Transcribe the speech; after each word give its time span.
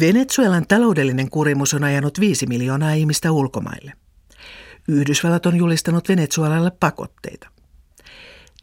Venezuelan 0.00 0.66
taloudellinen 0.66 1.30
kurimus 1.30 1.74
on 1.74 1.84
ajanut 1.84 2.20
5 2.20 2.46
miljoonaa 2.46 2.92
ihmistä 2.92 3.32
ulkomaille. 3.32 3.92
Yhdysvallat 4.88 5.46
on 5.46 5.56
julistanut 5.56 6.08
Venezuelalle 6.08 6.72
pakotteita. 6.80 7.48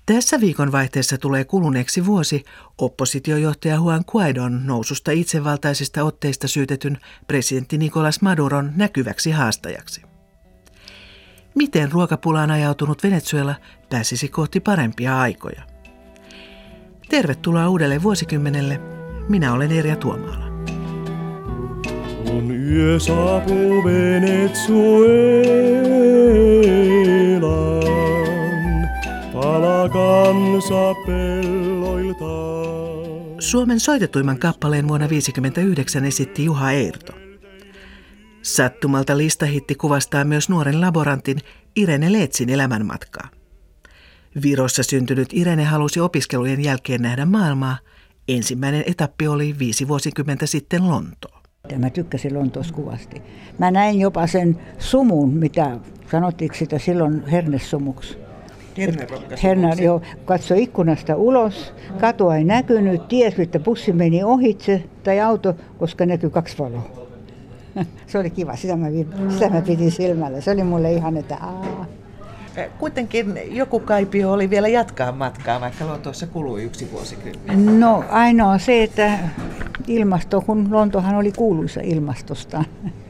Tässä 0.06 0.40
viikonvaihteessa 0.40 1.18
tulee 1.18 1.46
kuluneeksi 1.46 2.06
vuosi 2.06 2.44
oppositiojohtaja 2.78 3.76
Juan 3.76 4.04
Guaidon 4.08 4.68
noususta 4.68 5.12
itsevaltaisista 5.12 6.04
otteista 6.04 6.48
syytetyn 6.48 6.98
presidentti 7.28 7.78
Nicolas 7.78 8.22
Maduron 8.22 8.72
näkyväksi 8.76 9.32
haastajaksi. 9.32 10.02
Miten 11.56 11.92
ruokapulaan 11.92 12.52
ajautunut 12.52 13.04
Venezuela 13.04 13.56
pääsisi 13.90 14.28
kohti 14.28 14.60
parempia 14.60 15.20
aikoja? 15.22 15.62
Tervetuloa 17.10 17.70
uudelle 17.70 18.04
vuosikymmenelle. 18.04 18.82
Minä 19.30 19.54
olen 19.54 19.72
Erja 19.72 19.96
Tuomaala. 19.96 20.45
Kun 22.36 22.52
yö 22.72 23.00
saapuu 23.00 23.84
Venezuelaan, 23.84 24.90
pala 29.34 29.90
kansa. 29.90 30.96
Suomen 33.40 33.80
soitetuimman 33.80 34.40
kappaleen 34.40 34.88
vuonna 34.88 35.08
1959 35.08 36.06
esitti 36.06 36.46
Juha 36.46 36.72
Eerto. 36.72 37.14
Sattumalta 38.42 39.18
listahitti 39.18 39.76
kuvastaa 39.76 40.24
myös 40.24 40.50
nuoren 40.50 40.82
laborantin 40.82 41.38
Irene 41.76 42.14
Leetsin 42.14 42.50
elämänmatkaa. 42.50 43.30
Virossa 44.42 44.84
syntynyt 44.84 45.30
Irene 45.34 45.64
halusi 45.64 46.00
opiskelujen 46.00 46.64
jälkeen 46.64 47.02
nähdä 47.02 47.26
maailmaa. 47.26 47.78
Ensimmäinen 48.28 48.84
etappi 48.88 49.28
oli 49.28 49.56
viisi 49.60 49.88
vuosikymmentä 49.88 50.46
sitten 50.46 50.82
Lontoa. 51.66 51.80
Mä 51.80 51.90
tykkäsin 51.90 52.34
Lontoossa 52.34 52.74
kuvasti. 52.74 53.22
Mä 53.58 53.72
näin 53.72 54.00
jopa 54.00 54.28
sen 54.28 54.58
sumun, 54.80 55.34
mitä 55.34 55.78
sanottiinko 56.12 56.56
sitä 56.56 56.80
silloin 56.80 57.28
hernessumuksi. 57.28 58.18
Herne, 59.44 59.70
joo, 59.84 60.02
katsoi 60.26 60.64
ikkunasta 60.64 61.16
ulos, 61.16 61.74
katua 62.00 62.36
ei 62.36 62.44
näkynyt, 62.44 63.08
ties, 63.08 63.40
että 63.40 63.60
bussi 63.60 63.94
meni 63.94 64.24
ohitse 64.24 64.84
tai 65.04 65.20
auto, 65.20 65.56
koska 65.80 66.06
näkyi 66.06 66.30
kaksi 66.30 66.58
valoa. 66.58 67.08
Se 68.08 68.20
oli 68.20 68.30
kiva, 68.30 68.56
sitä 68.56 68.76
mä, 68.76 68.88
sitä 69.30 69.50
mä 69.50 69.62
pidin 69.62 69.92
silmällä. 69.92 70.42
Se 70.42 70.52
oli 70.52 70.64
mulle 70.64 70.94
ihan, 70.94 71.18
että 71.18 71.36
aah. 71.36 71.85
Kuitenkin 72.80 73.40
joku 73.52 73.80
kaipio 73.80 74.32
oli 74.32 74.50
vielä 74.50 74.68
jatkaa 74.68 75.12
matkaa, 75.12 75.62
vaikka 75.62 75.88
Lontoossa 75.88 76.28
kului 76.28 76.64
yksi 76.64 76.92
vuosikymmen. 76.92 77.80
No 77.80 78.04
ainoa 78.10 78.58
se, 78.58 78.84
että 78.84 79.20
ilmasto, 79.88 80.42
kun 80.42 80.68
Lontohan 80.72 81.16
oli 81.16 81.32
kuuluisa 81.32 81.82
ilmastosta, 81.84 82.64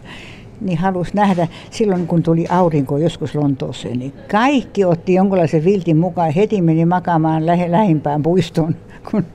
niin 0.62 0.78
halusi 0.78 1.16
nähdä 1.16 1.48
silloin, 1.72 2.08
kun 2.08 2.24
tuli 2.24 2.46
aurinko 2.50 2.98
joskus 2.98 3.36
Lontooseen, 3.36 4.00
niin 4.00 4.14
kaikki 4.32 4.86
otti 4.86 5.14
jonkinlaisen 5.14 5.66
viltin 5.66 5.98
mukaan. 5.98 6.32
Heti 6.32 6.62
meni 6.62 6.86
makaamaan 6.86 7.46
lähe, 7.46 7.72
lähimpään 7.72 8.24
puistoon, 8.24 8.76
kun, 9.12 9.26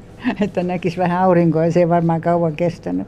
että 0.40 0.62
näkisi 0.62 0.96
vähän 0.96 1.22
aurinkoa 1.22 1.64
ja 1.64 1.72
se 1.72 1.80
ei 1.80 1.88
varmaan 1.88 2.20
kauan 2.20 2.56
kestänyt. 2.56 3.06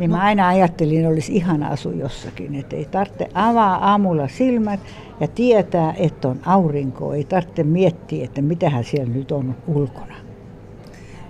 Niin 0.00 0.10
mä 0.10 0.20
aina 0.20 0.48
ajattelin, 0.48 0.98
että 0.98 1.08
olisi 1.08 1.36
ihana 1.36 1.68
asu 1.68 1.90
jossakin, 1.90 2.54
että 2.54 2.76
ei 2.76 2.84
tarvitse 2.84 3.28
avaa 3.34 3.90
aamulla 3.90 4.28
silmät 4.28 4.80
ja 5.20 5.28
tietää, 5.28 5.94
että 5.96 6.28
on 6.28 6.40
aurinko. 6.46 7.14
Ei 7.14 7.24
tarvitse 7.24 7.62
miettiä, 7.62 8.24
että 8.24 8.42
mitähän 8.42 8.84
siellä 8.84 9.12
nyt 9.12 9.32
on 9.32 9.56
ulkona. 9.66 10.14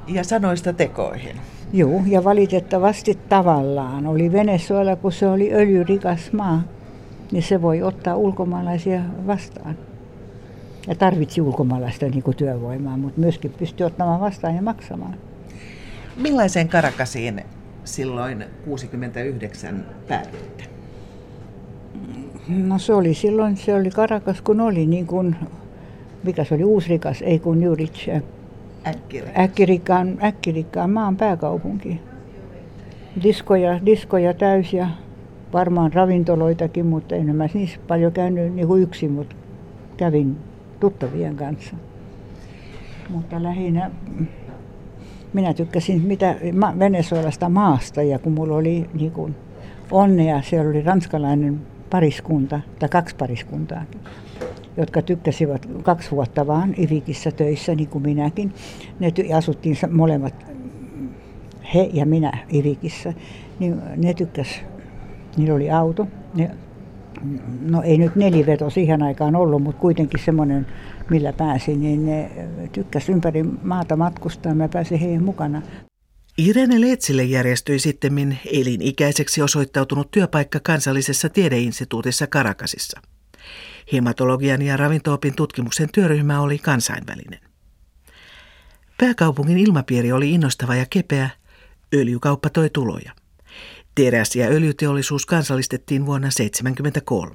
Ja 0.08 0.24
sanoista 0.24 0.72
tekoihin. 0.72 1.36
Joo, 1.72 2.02
ja 2.06 2.24
valitettavasti 2.24 3.18
tavallaan 3.28 4.06
oli 4.06 4.32
Venezuela, 4.32 4.96
kun 4.96 5.12
se 5.12 5.28
oli 5.28 5.52
öljyrikas 5.52 6.32
maa, 6.32 6.62
niin 7.32 7.42
se 7.42 7.62
voi 7.62 7.82
ottaa 7.82 8.16
ulkomaalaisia 8.16 9.00
vastaan. 9.26 9.78
Ja 10.86 10.94
tarvitsi 10.94 11.40
ulkomaalaista 11.40 12.06
niin 12.06 12.22
kuin 12.22 12.36
työvoimaa, 12.36 12.96
mutta 12.96 13.20
myöskin 13.20 13.54
pystyi 13.58 13.86
ottamaan 13.86 14.20
vastaan 14.20 14.54
ja 14.54 14.62
maksamaan. 14.62 15.14
Millaiseen 16.16 16.68
Karakasiin 16.68 17.44
silloin 17.84 18.44
69 18.64 19.86
päädyitte? 20.08 20.64
No 22.48 22.78
se 22.78 22.94
oli 22.94 23.14
silloin, 23.14 23.56
se 23.56 23.74
oli 23.74 23.90
Karakas 23.90 24.40
kun 24.40 24.60
oli 24.60 24.86
niin 24.86 25.06
kuin, 25.06 25.36
mikä 26.24 26.44
se 26.44 26.54
oli, 26.54 26.64
Uusrikas, 26.64 27.22
ei 27.22 27.38
kun 27.38 27.62
Juric. 27.62 28.08
Äkkirikkaan, 29.38 30.18
äkkirikkaan 30.22 30.90
maan 30.90 31.16
pääkaupunki. 31.16 32.00
Diskoja, 33.22 33.80
diskoja 33.86 34.34
täys 34.34 34.72
ja 34.72 34.88
varmaan 35.52 35.92
ravintoloitakin, 35.92 36.86
mutta 36.86 37.14
en 37.14 37.36
mä 37.36 37.48
niissä 37.54 37.78
paljon 37.88 38.12
käynyt 38.12 38.54
niin 38.54 38.66
kuin 38.66 38.82
yksin, 38.82 39.12
mutta 39.12 39.36
kävin 39.96 40.36
tuttavien 40.80 41.36
kanssa. 41.36 41.76
Mutta 43.08 43.42
lähinnä 43.42 43.90
minä 45.32 45.54
tykkäsin 45.54 46.02
mitä 46.02 46.36
Venezuelasta 46.78 47.48
maasta 47.48 48.02
ja 48.02 48.18
kun 48.18 48.32
mulla 48.32 48.56
oli 48.56 48.90
niin 48.94 49.12
kuin 49.12 49.34
onnea, 49.90 50.42
siellä 50.42 50.70
oli 50.70 50.82
ranskalainen 50.82 51.60
pariskunta 51.90 52.60
tai 52.78 52.88
kaksi 52.88 53.16
pariskuntaa, 53.16 53.82
jotka 54.76 55.02
tykkäsivät 55.02 55.66
kaksi 55.82 56.10
vuotta 56.10 56.46
vaan 56.46 56.74
Ivikissä 56.78 57.30
töissä, 57.30 57.74
niin 57.74 57.88
kuin 57.88 58.02
minäkin. 58.02 58.52
Ne 59.00 59.12
asuttiin 59.36 59.76
molemmat, 59.90 60.34
he 61.74 61.90
ja 61.92 62.06
minä 62.06 62.32
Ivikissä, 62.54 63.12
niin 63.58 63.82
ne 63.96 64.14
tykkäs, 64.14 64.60
niillä 65.36 65.54
oli 65.54 65.70
auto. 65.70 66.06
Ne, 66.34 66.50
no 67.60 67.82
ei 67.82 67.98
nyt 67.98 68.16
neliveto 68.16 68.70
siihen 68.70 69.02
aikaan 69.02 69.36
ollut, 69.36 69.62
mutta 69.62 69.80
kuitenkin 69.80 70.20
semmoinen, 70.24 70.66
millä 71.10 71.32
pääsin, 71.32 71.80
niin 71.80 72.06
ne 72.06 72.30
tykkäs 72.72 73.08
ympäri 73.08 73.42
maata 73.42 73.96
matkustaa. 73.96 74.54
Mä 74.54 74.68
pääsin 74.68 74.98
heidän 74.98 75.22
mukana. 75.22 75.62
Irene 76.38 76.80
Leetsille 76.80 77.24
järjestyi 77.24 77.78
sitten 77.78 78.38
elinikäiseksi 78.52 79.42
osoittautunut 79.42 80.10
työpaikka 80.10 80.60
kansallisessa 80.60 81.28
tiedeinstituutissa 81.28 82.26
Karakasissa. 82.26 83.00
Hematologian 83.92 84.62
ja 84.62 84.76
ravintoopin 84.76 85.34
tutkimuksen 85.36 85.88
työryhmä 85.92 86.40
oli 86.40 86.58
kansainvälinen. 86.58 87.40
Pääkaupungin 88.98 89.58
ilmapiiri 89.58 90.12
oli 90.12 90.30
innostava 90.30 90.74
ja 90.74 90.86
kepeä, 90.90 91.30
öljykauppa 91.94 92.50
toi 92.50 92.70
tuloja. 92.70 93.12
Teräs- 94.00 94.36
ja 94.36 94.46
öljyteollisuus 94.46 95.26
kansallistettiin 95.26 96.06
vuonna 96.06 96.28
1973. 96.28 97.34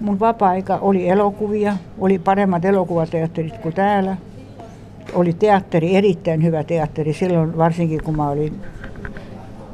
Mun 0.00 0.20
vapaa-aika 0.20 0.76
oli 0.76 1.08
elokuvia, 1.08 1.76
oli 1.98 2.18
paremmat 2.18 2.64
elokuvateatterit 2.64 3.58
kuin 3.58 3.74
täällä. 3.74 4.16
Oli 5.12 5.32
teatteri, 5.32 5.96
erittäin 5.96 6.42
hyvä 6.42 6.64
teatteri 6.64 7.12
silloin, 7.12 7.56
varsinkin 7.56 8.04
kun 8.04 8.16
mä 8.16 8.28
olin 8.28 8.60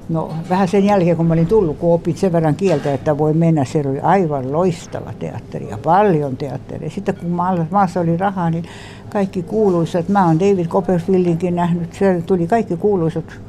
No 0.08 0.34
vähän 0.50 0.68
sen 0.68 0.84
jälkeen, 0.84 1.16
kun 1.16 1.26
mä 1.26 1.32
olin 1.32 1.46
tullut, 1.46 1.78
kun 1.78 1.94
opin 1.94 2.16
sen 2.16 2.32
verran 2.32 2.54
kieltä, 2.54 2.94
että 2.94 3.19
voi 3.19 3.34
mennä, 3.34 3.64
se 3.64 3.82
oli 3.86 4.00
aivan 4.00 4.52
loistava 4.52 5.12
teatteri 5.19 5.69
ja 5.70 5.78
paljon 5.78 6.36
teatteria. 6.36 6.90
Sitten 6.90 7.16
kun 7.16 7.30
maassa 7.70 8.00
oli 8.00 8.16
rahaa, 8.16 8.50
niin 8.50 8.64
kaikki 9.08 9.42
kuuluisat, 9.42 10.08
mä 10.08 10.26
oon 10.26 10.40
David 10.40 10.66
Copperfieldinkin 10.66 11.56
nähnyt, 11.56 11.94
siellä 11.94 12.22
tuli 12.22 12.46
kaikki 12.46 12.76
kuuluisat 12.76 13.40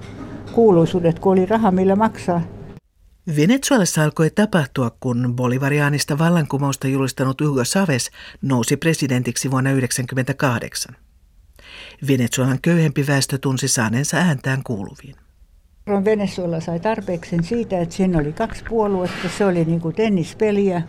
kuuluisuudet, 0.53 1.19
kun 1.19 1.31
oli 1.31 1.45
raha 1.45 1.71
millä 1.71 1.95
maksaa. 1.95 2.41
Venezuelassa 3.38 4.03
alkoi 4.03 4.29
tapahtua, 4.29 4.91
kun 5.00 5.33
bolivariaanista 5.35 6.17
vallankumousta 6.17 6.88
julistanut 6.88 7.41
Hugo 7.41 7.63
Chavez 7.63 8.09
nousi 8.41 8.77
presidentiksi 8.77 9.51
vuonna 9.51 9.69
1998. 9.69 10.95
Venezuelan 12.07 12.59
köyhempi 12.61 13.07
väestö 13.07 13.38
tunsi 13.38 13.67
saaneensa 13.67 14.17
ääntään 14.17 14.63
kuuluviin. 14.63 15.15
Venezuela 16.05 16.59
sai 16.59 16.79
tarpeeksi 16.79 17.38
siitä, 17.41 17.79
että 17.79 17.95
siinä 17.95 18.19
oli 18.19 18.33
kaksi 18.33 18.63
puoluetta. 18.69 19.29
Se 19.38 19.45
oli 19.45 19.65
niin 19.65 19.81
kuin 19.81 19.95
tennispeliä. 19.95 20.81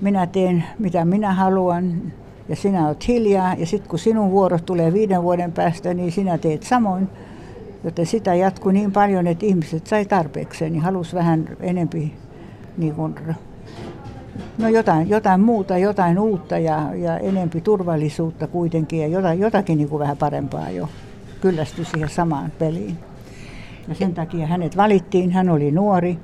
Minä 0.00 0.26
teen 0.26 0.64
mitä 0.78 1.04
minä 1.04 1.34
haluan 1.34 2.12
ja 2.48 2.56
sinä 2.56 2.86
olet 2.86 3.08
hiljaa. 3.08 3.54
Ja 3.54 3.66
sitten 3.66 3.90
kun 3.90 3.98
sinun 3.98 4.30
vuoro 4.30 4.58
tulee 4.58 4.92
viiden 4.92 5.22
vuoden 5.22 5.52
päästä, 5.52 5.94
niin 5.94 6.12
sinä 6.12 6.38
teet 6.38 6.62
samoin. 6.62 7.08
Joten 7.84 8.06
sitä 8.06 8.34
jatkui 8.34 8.72
niin 8.72 8.92
paljon, 8.92 9.26
että 9.26 9.46
ihmiset 9.46 9.86
sai 9.86 10.04
tarpeeksi, 10.04 10.70
niin 10.70 10.82
halusi 10.82 11.16
vähän 11.16 11.48
enempi 11.60 12.14
niin 12.76 12.94
kuin, 12.94 13.14
no 14.58 14.68
jotain, 14.68 15.08
jotain 15.08 15.40
muuta, 15.40 15.78
jotain 15.78 16.18
uutta 16.18 16.58
ja, 16.58 16.94
ja 16.94 17.18
enempi 17.18 17.60
turvallisuutta 17.60 18.46
kuitenkin 18.46 19.00
ja 19.00 19.06
jotain, 19.06 19.40
jotakin 19.40 19.78
niin 19.78 19.88
kuin 19.88 20.00
vähän 20.00 20.16
parempaa 20.16 20.70
jo. 20.70 20.88
Kyllästyi 21.40 21.84
siihen 21.84 22.08
samaan 22.08 22.52
peliin. 22.58 22.98
Ja 23.88 23.94
sen 23.94 24.14
takia 24.14 24.46
hänet 24.46 24.76
valittiin. 24.76 25.30
Hän 25.30 25.48
oli 25.48 25.70
nuori, 25.70 26.18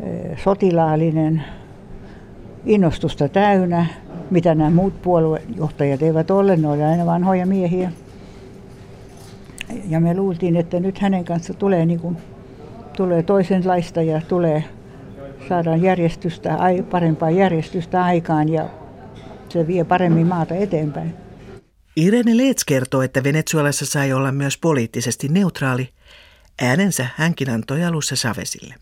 eh, 0.00 0.38
sotilaallinen, 0.38 1.44
innostusta 2.66 3.28
täynnä, 3.28 3.86
mitä 4.30 4.54
nämä 4.54 4.70
muut 4.70 5.02
puoluejohtajat 5.02 6.02
eivät 6.02 6.30
ole, 6.30 6.56
ne 6.56 6.68
olivat 6.68 6.86
aina 6.86 7.06
vanhoja 7.06 7.46
miehiä. 7.46 7.92
Ja 9.88 10.00
me 10.00 10.14
luultiin, 10.14 10.56
että 10.56 10.80
nyt 10.80 10.98
hänen 10.98 11.24
kanssa 11.24 11.54
tulee 11.54 11.86
niin 11.86 12.00
kuin 12.00 12.16
tulee 12.96 13.22
toisenlaista 13.22 14.02
ja 14.02 14.20
tulee 14.20 14.64
saadaan 15.48 15.82
järjestystä, 15.82 16.58
parempaa 16.90 17.30
järjestystä 17.30 18.04
aikaan 18.04 18.48
ja 18.48 18.68
se 19.48 19.66
vie 19.66 19.84
paremmin 19.84 20.26
maata 20.26 20.54
eteenpäin. 20.54 21.14
Irene 21.96 22.36
Leets 22.36 22.64
kertoo, 22.64 23.02
että 23.02 23.24
Venezuelassa 23.24 23.86
sai 23.86 24.12
olla 24.12 24.32
myös 24.32 24.58
poliittisesti 24.58 25.28
neutraali. 25.28 25.88
Äänensä 26.62 27.06
hänkin 27.16 27.50
antoi 27.50 27.84
alussa 27.84 28.16
Savesille. 28.16 28.74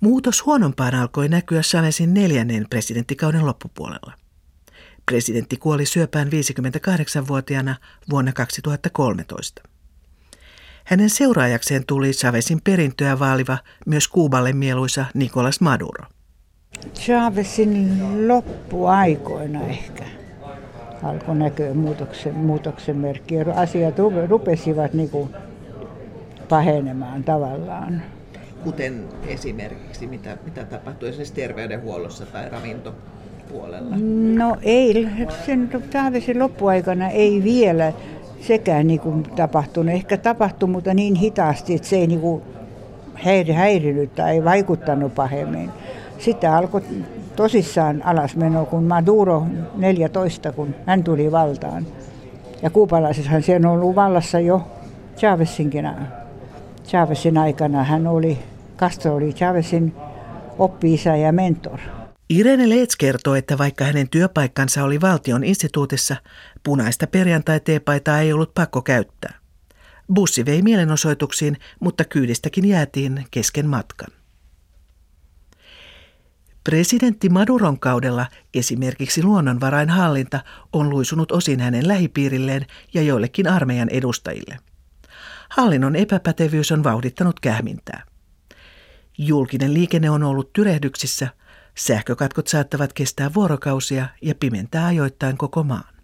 Muutos 0.00 0.46
huonompaan 0.46 0.94
alkoi 0.94 1.28
näkyä 1.28 1.62
Savesin 1.62 2.14
neljännen 2.14 2.66
presidenttikauden 2.70 3.46
loppupuolella. 3.46 4.12
Presidentti 5.06 5.56
kuoli 5.56 5.86
syöpään 5.86 6.28
58-vuotiaana 6.28 7.76
vuonna 8.10 8.32
2013. 8.32 9.62
Hänen 10.84 11.10
seuraajakseen 11.10 11.86
tuli 11.86 12.10
Chavezin 12.10 12.60
perintöä 12.64 13.18
vaaliva 13.18 13.58
myös 13.86 14.08
Kuuballe 14.08 14.52
mieluisa 14.52 15.04
Nicolas 15.14 15.60
Maduro. 15.60 16.04
Chavezin 16.94 18.28
loppuaikoina 18.28 19.66
ehkä 19.66 20.04
alkoi 21.02 21.36
näkyä 21.36 21.74
muutoksen, 21.74 22.34
muutoksen 22.34 22.96
merkkiä. 22.96 23.44
Asiat 23.56 23.94
rupesivat 24.28 24.94
niin 24.94 25.10
kuin 25.10 25.30
pahenemaan 26.48 27.24
tavallaan. 27.24 28.02
Kuten 28.64 29.08
esimerkiksi, 29.26 30.06
mitä, 30.06 30.36
mitä 30.44 30.64
tapahtui 30.64 31.08
esimerkiksi 31.08 31.34
terveydenhuollossa 31.34 32.26
tai 32.26 32.50
ravintopuolella? 33.44 33.96
No 34.36 34.56
ei, 34.62 35.08
sen 35.46 35.70
Chaavezin 35.90 36.38
loppuaikana 36.38 37.08
ei 37.08 37.44
vielä 37.44 37.92
sekään 38.40 38.86
niin 38.86 39.00
kuin 39.00 39.22
tapahtunut. 39.22 39.94
Ehkä 39.94 40.16
tapahtui, 40.16 40.68
mutta 40.68 40.94
niin 40.94 41.14
hitaasti, 41.14 41.74
että 41.74 41.88
se 41.88 41.96
ei 41.96 42.06
niin 42.06 42.20
kuin 42.20 42.42
häirinyt 43.54 44.14
tai 44.14 44.44
vaikuttanut 44.44 45.14
pahemmin. 45.14 45.70
Sitten 46.18 46.50
alkoi 46.50 46.82
tosissaan 47.36 48.02
alasmeno, 48.04 48.66
kun 48.66 48.84
Maduro 48.84 49.46
14, 49.76 50.52
kun 50.52 50.74
hän 50.86 51.04
tuli 51.04 51.32
valtaan. 51.32 51.86
Ja 52.62 52.70
kuupalaisessahan 52.70 53.42
se 53.42 53.56
on 53.56 53.66
ollut 53.66 53.96
vallassa 53.96 54.40
jo 54.40 54.62
Chavezinkin 55.16 55.90
Chavezin 56.86 57.38
aikana. 57.38 57.84
Hän 57.84 58.06
oli, 58.06 58.38
Castro 58.78 59.14
oli 59.14 59.32
Chavezin 59.32 59.94
oppi 60.58 61.00
ja 61.22 61.32
mentor. 61.32 61.78
Irene 62.30 62.68
Leets 62.68 62.96
kertoo, 62.96 63.34
että 63.34 63.58
vaikka 63.58 63.84
hänen 63.84 64.08
työpaikkansa 64.08 64.84
oli 64.84 65.00
valtion 65.00 65.44
instituutissa, 65.44 66.16
punaista 66.62 67.06
perjantai-teepaitaa 67.06 68.20
ei 68.20 68.32
ollut 68.32 68.54
pakko 68.54 68.82
käyttää. 68.82 69.38
Bussi 70.14 70.44
vei 70.44 70.62
mielenosoituksiin, 70.62 71.56
mutta 71.80 72.04
kyydistäkin 72.04 72.64
jäätiin 72.64 73.26
kesken 73.30 73.66
matkan. 73.66 74.08
Presidentti 76.64 77.28
Maduron 77.28 77.80
kaudella 77.80 78.26
esimerkiksi 78.54 79.22
luonnonvarainhallinta 79.22 80.40
on 80.72 80.90
luisunut 80.90 81.32
osin 81.32 81.60
hänen 81.60 81.88
lähipiirilleen 81.88 82.66
ja 82.94 83.02
joillekin 83.02 83.48
armeijan 83.48 83.88
edustajille. 83.88 84.58
Hallinnon 85.48 85.96
epäpätevyys 85.96 86.72
on 86.72 86.84
vauhdittanut 86.84 87.40
kähmintää. 87.40 88.02
Julkinen 89.18 89.74
liikenne 89.74 90.10
on 90.10 90.22
ollut 90.22 90.52
tyrehdyksissä– 90.52 91.28
Sähkökatkot 91.74 92.46
saattavat 92.46 92.92
kestää 92.92 93.30
vuorokausia 93.34 94.06
ja 94.22 94.34
pimentää 94.40 94.86
ajoittain 94.86 95.36
koko 95.36 95.62
maan. 95.62 95.94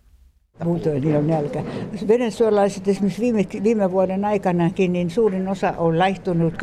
Muutoin 0.64 1.16
on 1.16 1.26
nälkä. 1.26 1.64
Venezuelalaiset 2.08 2.88
esimerkiksi 2.88 3.22
viime, 3.22 3.46
viime 3.62 3.90
vuoden 3.90 4.24
aikanakin, 4.24 4.92
niin 4.92 5.10
suurin 5.10 5.48
osa 5.48 5.74
on 5.76 5.98
laihtunut 5.98 6.54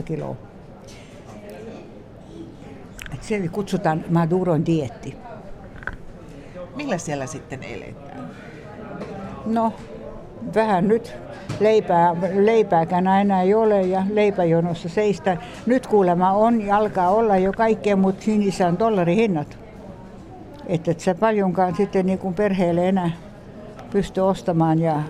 10-15 0.00 0.02
kiloa. 0.02 0.36
Et 3.14 3.22
se 3.22 3.48
kutsutaan 3.48 4.04
Maduron 4.10 4.66
dietti. 4.66 5.16
Millä 6.76 6.98
siellä 6.98 7.26
sitten 7.26 7.62
eletään? 7.62 8.30
No, 9.46 9.72
vähän 10.54 10.88
nyt 10.88 11.14
leipää, 11.60 12.16
leipääkään 12.34 13.08
aina 13.08 13.42
ei 13.42 13.54
ole 13.54 13.82
ja 13.82 14.02
leipäjonossa 14.12 14.88
seistä. 14.88 15.36
Nyt 15.66 15.86
kuulemma 15.86 16.30
on 16.32 16.62
ja 16.62 16.76
alkaa 16.76 17.10
olla 17.10 17.36
jo 17.36 17.52
kaikkea, 17.52 17.96
mutta 17.96 18.22
niissä 18.26 18.66
on 18.66 18.78
dollarihinnat. 18.78 19.58
Että 20.66 20.90
et 20.90 21.00
sä 21.00 21.14
paljonkaan 21.14 21.76
sitten 21.76 22.06
niin 22.06 22.18
kuin 22.18 22.34
perheelle 22.34 22.88
enää 22.88 23.10
pysty 23.90 24.20
ostamaan 24.20 24.78
ja 24.78 25.02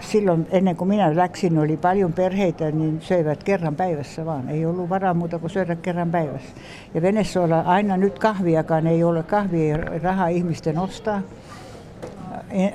silloin 0.00 0.46
ennen 0.50 0.76
kuin 0.76 0.88
minä 0.88 1.16
läksin, 1.16 1.58
oli 1.58 1.76
paljon 1.76 2.12
perheitä, 2.12 2.70
niin 2.70 3.00
söivät 3.00 3.44
kerran 3.44 3.76
päivässä 3.76 4.26
vaan. 4.26 4.48
Ei 4.48 4.66
ollut 4.66 4.88
varaa 4.88 5.14
muuta 5.14 5.38
kuin 5.38 5.50
syödä 5.50 5.76
kerran 5.76 6.10
päivässä. 6.10 6.48
Ja 6.94 7.02
Venezuela 7.02 7.60
aina 7.60 7.96
nyt 7.96 8.18
kahviakaan 8.18 8.86
ei 8.86 9.04
ole 9.04 9.22
kahvia 9.22 9.76
rahaa 10.02 10.28
ihmisten 10.28 10.78
ostaa. 10.78 11.20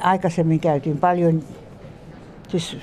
Aikaisemmin 0.02 0.60
käytiin 0.60 0.98
paljon 0.98 1.44
Siis 2.54 2.78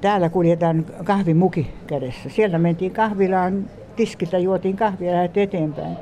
täällä 0.00 0.28
kuljetaan 0.28 0.86
kahvimuki 1.04 1.74
kädessä. 1.86 2.28
Siellä 2.28 2.58
mentiin 2.58 2.90
kahvilaan, 2.90 3.70
tiskiltä 3.96 4.38
juotiin 4.38 4.76
kahvia 4.76 5.12
ja 5.12 5.28
eteenpäin. 5.34 5.96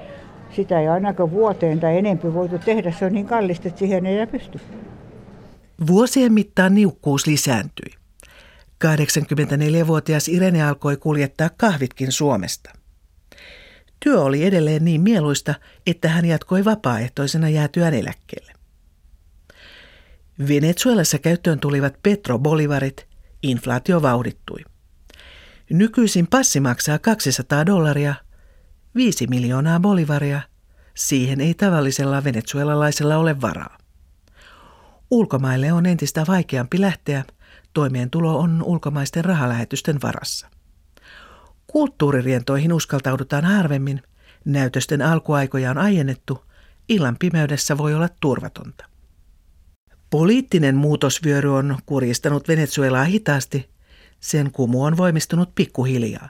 Sitä 0.57 0.81
ei 0.81 0.89
ainakaan 0.89 1.31
vuoteen 1.31 1.81
tai 1.81 1.99
enempi 1.99 2.35
voitu 2.35 2.59
tehdä, 2.59 2.93
se 2.93 3.05
on 3.05 3.13
niin 3.13 3.27
kallista, 3.27 3.69
että 3.69 3.79
siihen 3.79 4.07
ei 4.07 4.27
pysty. 4.27 4.61
Vuosien 5.87 6.33
mittaan 6.33 6.75
niukkuus 6.75 7.27
lisääntyi. 7.27 7.93
84-vuotias 8.85 10.29
Irene 10.29 10.63
alkoi 10.63 10.97
kuljettaa 10.97 11.51
kahvitkin 11.57 12.13
Suomesta. 12.13 12.71
Työ 14.05 14.21
oli 14.21 14.45
edelleen 14.45 14.85
niin 14.85 15.01
mieluista, 15.01 15.55
että 15.87 16.09
hän 16.09 16.25
jatkoi 16.25 16.65
vapaaehtoisena 16.65 17.49
jäätyään 17.49 17.95
eläkkeelle. 17.95 18.62
Venezuelassa 20.39 21.19
käyttöön 21.19 21.61
tulivat 21.61 21.95
petrobolivarit, 22.03 23.07
inflaatio 23.43 24.03
vauhdittui. 24.03 24.65
Nykyisin 25.71 26.27
passi 26.27 26.61
maksaa 26.61 26.99
200 26.99 27.67
dollaria, 27.67 28.15
5 28.95 29.27
miljoonaa 29.27 29.81
bolivaria. 29.81 30.41
Siihen 30.95 31.41
ei 31.41 31.55
tavallisella 31.55 32.25
venezuelalaisella 32.25 33.17
ole 33.17 33.41
varaa. 33.41 33.79
Ulkomaille 35.11 35.73
on 35.73 35.87
entistä 35.87 36.25
vaikeampi 36.29 36.81
lähteä, 36.81 37.25
toimeentulo 37.73 38.39
on 38.39 38.63
ulkomaisten 38.63 39.25
rahalähetysten 39.25 40.03
varassa. 40.03 40.49
Kulttuuririentoihin 41.67 42.73
uskaltaudutaan 42.73 43.45
harvemmin, 43.45 44.03
näytösten 44.45 45.03
alkuaikoja 45.03 45.71
on 45.71 45.79
aiennettu, 45.79 46.45
illan 46.89 47.17
pimeydessä 47.19 47.79
voi 47.79 47.95
olla 47.95 48.09
turvatonta. 48.21 48.92
Poliittinen 50.13 50.75
muutosvyöry 50.77 51.57
on 51.57 51.79
kurjistanut 51.87 52.49
Venezuelaa 52.49 53.05
hitaasti, 53.05 53.71
sen 54.21 54.53
kumu 54.53 54.85
on 54.85 54.97
voimistunut 54.97 55.55
pikkuhiljaa. 55.55 56.29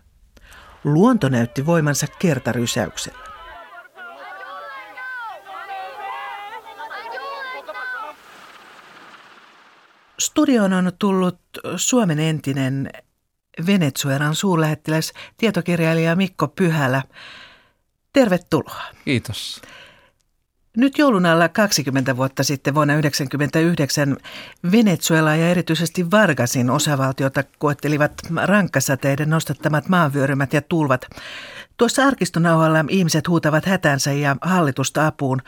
Luonto 0.84 1.28
näytti 1.28 1.66
voimansa 1.66 2.06
kertarysäyksellä. 2.18 3.18
Studioon 10.18 10.72
on 10.72 10.92
tullut 10.98 11.40
Suomen 11.76 12.18
entinen 12.20 12.90
Venezuelan 13.66 14.34
suurlähettiläs 14.34 15.12
tietokirjailija 15.36 16.16
Mikko 16.16 16.48
Pyhälä. 16.48 17.02
Tervetuloa. 18.12 18.82
Kiitos. 19.04 19.62
Nyt 20.76 20.98
joulun 20.98 21.26
alla 21.26 21.48
20 21.48 22.16
vuotta 22.16 22.42
sitten 22.42 22.74
vuonna 22.74 22.92
1999 22.94 24.16
Venezuela 24.72 25.34
ja 25.36 25.48
erityisesti 25.48 26.10
Vargasin 26.10 26.70
osavaltiota 26.70 27.44
koettelivat 27.58 28.12
rankkasateiden 28.44 29.30
nostattamat 29.30 29.88
maanvyörymät 29.88 30.52
ja 30.52 30.62
tulvat. 30.62 31.06
Tuossa 31.76 32.06
arkistonauhalla 32.06 32.84
ihmiset 32.88 33.28
huutavat 33.28 33.66
hätänsä 33.66 34.12
ja 34.12 34.36
hallitusta 34.40 35.06
apuun. 35.06 35.42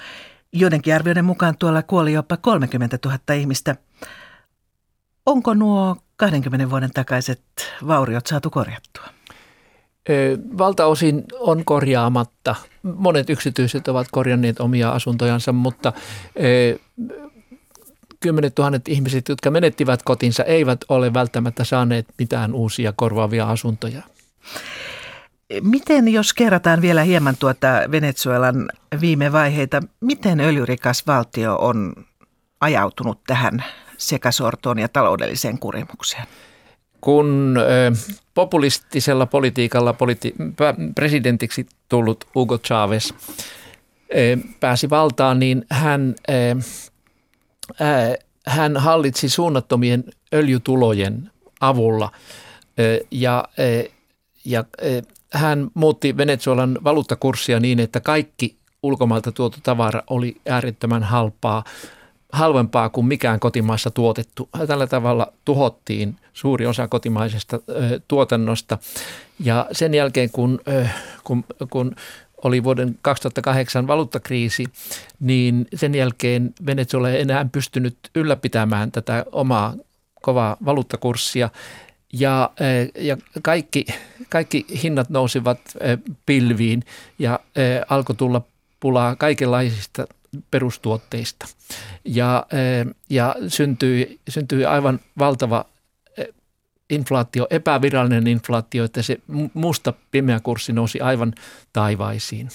Joidenkin 0.53 0.95
arvioiden 0.95 1.25
mukaan 1.25 1.59
tuolla 1.59 1.83
kuoli 1.83 2.13
jopa 2.13 2.37
30 2.37 2.99
000 3.05 3.19
ihmistä. 3.35 3.77
Onko 5.27 5.55
nuo 5.55 5.97
20 6.17 6.71
vuoden 6.71 6.91
takaiset 6.91 7.43
vauriot 7.87 8.27
saatu 8.27 8.51
korjattua? 8.51 9.14
Valtaosin 10.59 11.25
on 11.39 11.65
korjaamatta. 11.65 12.55
Monet 12.83 13.31
yksityiset 13.31 13.89
ovat 13.89 14.07
korjanneet 14.11 14.61
omia 14.61 14.91
asuntojansa, 14.91 15.53
mutta 15.53 15.93
kymmenet 18.21 18.55
tuhannet 18.55 18.89
ihmiset, 18.89 19.29
jotka 19.29 19.51
menettivät 19.51 20.03
kotinsa, 20.03 20.45
eivät 20.45 20.81
ole 20.89 21.15
välttämättä 21.15 21.65
saaneet 21.65 22.07
mitään 22.19 22.55
uusia 22.55 22.93
korvaavia 22.97 23.47
asuntoja. 23.47 24.03
Miten, 25.63 26.09
jos 26.09 26.35
kerrataan 26.35 26.83
vielä 26.83 27.03
hieman 27.03 27.37
tuota 27.39 27.69
Venezuelan 27.91 28.71
viime 29.01 29.33
vaiheita, 29.33 29.83
miten 30.01 30.41
öljyrikas 30.41 31.07
valtio 31.07 31.57
on 31.57 31.95
ajautunut 32.61 33.21
tähän 33.27 33.65
sekasortoon 33.99 34.79
ja 34.79 34.89
taloudelliseen 34.89 35.59
kurimukseen? 35.59 36.27
Kun 37.05 37.59
populistisella 38.35 39.27
politiikalla 39.27 39.93
politi- 39.93 40.35
presidentiksi 40.95 41.67
tullut 41.89 42.25
Hugo 42.35 42.59
Chavez 42.59 43.13
pääsi 44.61 44.91
valtaan, 44.91 45.39
niin 45.39 45.65
hän, 45.71 46.15
hän 48.47 48.77
hallitsi 48.77 49.29
suunnattomien 49.29 50.05
öljytulojen 50.35 51.31
avulla. 51.61 52.11
Ja, 53.11 53.45
ja 54.45 54.65
hän 55.33 55.71
muutti 55.75 56.17
Venezuelan 56.17 56.79
valuuttakurssia 56.85 57.61
niin, 57.61 57.81
että 57.81 58.01
kaikki 58.01 58.57
ulkomailta 58.83 59.33
tuotu 59.33 59.59
tavara 59.63 60.03
oli 60.11 60.37
äärettömän 60.49 61.03
halpaa 61.03 61.65
halvempaa 62.35 62.89
kuin 62.89 63.07
mikään 63.07 63.41
kotimaassa 63.41 63.91
tuotettu. 63.91 64.49
Tällä 64.67 64.87
tavalla 64.87 65.33
tuhottiin 65.45 66.17
suuri 66.33 66.67
osa 66.67 66.89
kotimaisesta 66.89 67.61
ö, 67.69 68.01
tuotannosta. 68.09 68.79
Ja 69.41 69.67
sen 69.73 69.95
jälkeen, 69.95 70.31
kun, 70.31 70.61
ö, 70.69 70.87
kun, 71.25 71.45
kun 71.71 71.97
oli 72.45 72.65
vuoden 72.65 72.99
2008 73.03 73.87
valuuttakriisi, 73.87 74.65
niin 75.21 75.67
sen 75.75 75.95
jälkeen 75.95 76.55
Venezuela 76.67 77.11
ei 77.11 77.21
enää 77.21 77.47
pystynyt 77.53 77.97
ylläpitämään 78.15 78.93
tätä 78.93 79.25
omaa 79.33 79.75
kovaa 80.23 80.57
valuuttakurssia. 80.65 81.51
Ja, 82.13 82.51
ja 82.99 83.17
kaikki, 83.43 83.85
kaikki 84.29 84.67
hinnat 84.83 85.11
nousivat 85.11 85.61
pilviin 86.27 86.83
ja 87.19 87.41
alkoi 87.89 88.17
tulla 88.17 88.43
pulaa 88.81 89.17
kaikenlaisista 89.17 90.07
perustuotteista. 90.51 91.47
Ja, 92.05 92.47
eh, 92.53 92.95
ja 93.11 93.37
syntyi, 93.49 94.21
syntyi 94.29 94.65
aivan 94.65 95.01
valtava 95.19 95.65
eh, 96.19 96.29
inflaatio, 96.91 97.47
epävirallinen 97.51 98.27
inflaatio, 98.27 98.85
että 98.85 99.03
se 99.03 99.19
musta 99.55 99.93
pimeä 100.11 100.41
kurssi 100.41 100.73
nousi 100.73 101.01
aivan 101.01 101.33
taivaisiin. 101.73 102.49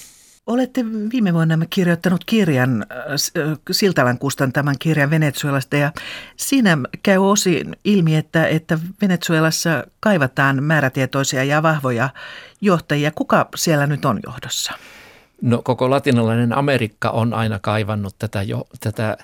Olette 0.46 0.84
viime 1.12 1.34
vuonna 1.34 1.66
kirjoittanut 1.70 2.24
kirjan, 2.24 2.86
äh, 2.92 3.58
Siltalan 3.70 4.18
kustantaman 4.18 4.76
kirjan 4.78 5.10
Venezuelasta 5.10 5.76
ja 5.76 5.92
siinä 6.36 6.78
käy 7.02 7.18
osin 7.18 7.76
ilmi, 7.84 8.16
että, 8.16 8.46
että 8.46 8.78
Venezuelassa 9.02 9.84
kaivataan 10.00 10.62
määrätietoisia 10.62 11.44
ja 11.44 11.62
vahvoja 11.62 12.08
johtajia. 12.60 13.10
Kuka 13.10 13.48
siellä 13.56 13.86
nyt 13.86 14.04
on 14.04 14.20
johdossa? 14.26 14.72
No 15.42 15.62
koko 15.64 15.90
latinalainen 15.90 16.52
Amerikka 16.52 17.10
on 17.10 17.34
aina 17.34 17.58
kaivannut 17.58 18.14
tätä, 18.18 18.42
jo, 18.42 18.66
tätä, 18.80 19.16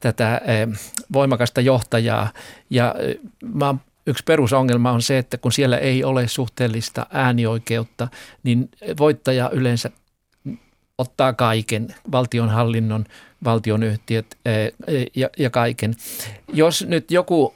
tätä 0.00 0.40
eh, 0.44 0.68
voimakasta 1.12 1.60
johtajaa 1.60 2.28
ja 2.70 2.94
eh, 2.98 3.16
mä 3.54 3.74
Yksi 4.06 4.24
perusongelma 4.24 4.92
on 4.92 5.02
se, 5.02 5.18
että 5.18 5.38
kun 5.38 5.52
siellä 5.52 5.78
ei 5.78 6.04
ole 6.04 6.28
suhteellista 6.28 7.06
äänioikeutta, 7.10 8.08
niin 8.42 8.70
voittaja 8.98 9.50
yleensä 9.50 9.90
ottaa 10.98 11.32
kaiken, 11.32 11.94
valtionhallinnon, 12.12 13.04
valtionyhtiöt 13.44 14.38
eh, 14.44 14.72
ja, 15.16 15.28
ja 15.38 15.50
kaiken. 15.50 15.94
Jos 16.52 16.86
nyt 16.88 17.10
joku, 17.10 17.54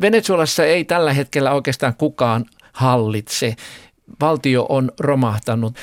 Venezuelassa 0.00 0.64
ei 0.64 0.84
tällä 0.84 1.12
hetkellä 1.12 1.52
oikeastaan 1.52 1.94
kukaan 1.98 2.44
hallitse 2.72 3.56
valtio 4.20 4.66
on 4.68 4.92
romahtanut. 5.00 5.74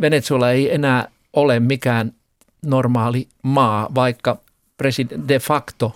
Venezuela 0.00 0.50
ei 0.50 0.74
enää 0.74 1.08
ole 1.32 1.60
mikään 1.60 2.12
normaali 2.62 3.28
maa, 3.42 3.88
vaikka 3.94 4.38
de 5.28 5.38
facto 5.38 5.94